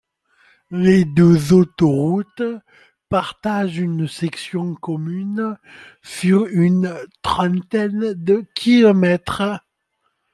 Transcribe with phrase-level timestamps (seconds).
[0.71, 2.41] Les deux autoroutes
[3.07, 5.59] partagent une section commune
[6.01, 9.61] sur une trentaine de kilomètres.